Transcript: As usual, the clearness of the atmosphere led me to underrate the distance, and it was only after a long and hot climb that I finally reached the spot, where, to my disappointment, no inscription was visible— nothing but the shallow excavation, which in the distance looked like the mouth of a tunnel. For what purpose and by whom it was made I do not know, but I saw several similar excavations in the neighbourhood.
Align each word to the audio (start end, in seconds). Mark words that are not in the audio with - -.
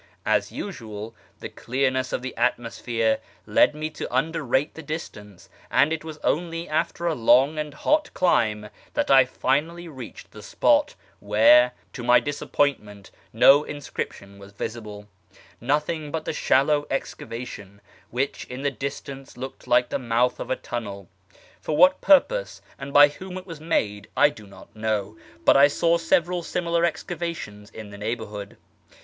As 0.25 0.51
usual, 0.51 1.13
the 1.41 1.49
clearness 1.49 2.11
of 2.11 2.23
the 2.23 2.35
atmosphere 2.35 3.19
led 3.45 3.75
me 3.75 3.91
to 3.91 4.11
underrate 4.11 4.73
the 4.73 4.81
distance, 4.81 5.47
and 5.69 5.93
it 5.93 6.03
was 6.03 6.17
only 6.23 6.67
after 6.67 7.05
a 7.05 7.13
long 7.13 7.59
and 7.59 7.71
hot 7.71 8.11
climb 8.15 8.71
that 8.95 9.11
I 9.11 9.25
finally 9.25 9.87
reached 9.87 10.31
the 10.31 10.41
spot, 10.41 10.95
where, 11.19 11.73
to 11.93 12.01
my 12.03 12.19
disappointment, 12.19 13.11
no 13.31 13.63
inscription 13.63 14.39
was 14.39 14.53
visible— 14.53 15.07
nothing 15.61 16.09
but 16.09 16.25
the 16.25 16.33
shallow 16.33 16.87
excavation, 16.89 17.79
which 18.09 18.45
in 18.45 18.63
the 18.63 18.71
distance 18.71 19.37
looked 19.37 19.67
like 19.67 19.89
the 19.89 19.99
mouth 19.99 20.39
of 20.39 20.49
a 20.49 20.55
tunnel. 20.55 21.09
For 21.61 21.77
what 21.77 22.01
purpose 22.01 22.59
and 22.79 22.91
by 22.91 23.09
whom 23.09 23.37
it 23.37 23.45
was 23.45 23.61
made 23.61 24.07
I 24.17 24.29
do 24.29 24.47
not 24.47 24.75
know, 24.75 25.15
but 25.45 25.55
I 25.55 25.67
saw 25.67 25.99
several 25.99 26.41
similar 26.41 26.85
excavations 26.85 27.69
in 27.69 27.91
the 27.91 27.99
neighbourhood. 27.99 28.57